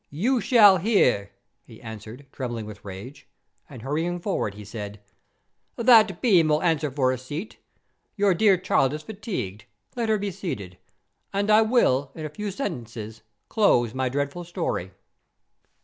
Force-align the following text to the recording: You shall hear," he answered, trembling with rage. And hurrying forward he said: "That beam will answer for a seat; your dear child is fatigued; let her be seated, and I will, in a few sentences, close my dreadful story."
You 0.09 0.41
shall 0.41 0.77
hear," 0.77 1.29
he 1.63 1.79
answered, 1.79 2.25
trembling 2.31 2.65
with 2.65 2.83
rage. 2.83 3.27
And 3.69 3.83
hurrying 3.83 4.19
forward 4.19 4.55
he 4.55 4.65
said: 4.65 4.99
"That 5.75 6.23
beam 6.23 6.47
will 6.47 6.63
answer 6.63 6.89
for 6.89 7.11
a 7.11 7.19
seat; 7.19 7.57
your 8.15 8.33
dear 8.33 8.57
child 8.57 8.93
is 8.95 9.03
fatigued; 9.03 9.65
let 9.95 10.09
her 10.09 10.17
be 10.17 10.31
seated, 10.31 10.79
and 11.31 11.51
I 11.51 11.61
will, 11.61 12.09
in 12.15 12.25
a 12.25 12.29
few 12.29 12.49
sentences, 12.49 13.21
close 13.47 13.93
my 13.93 14.09
dreadful 14.09 14.43
story." 14.43 14.91